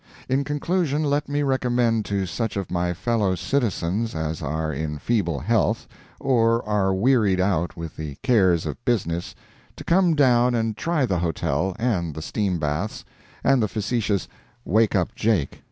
[0.27, 5.37] In conclusion, let me recommend to such of my fellow citizens as are in feeble
[5.41, 5.87] health,
[6.19, 9.35] or are wearied out with the cares of business,
[9.75, 13.05] to come down and try the hotel, and the steam baths,
[13.43, 14.27] and the facetious
[14.65, 15.59] "wake up Jake."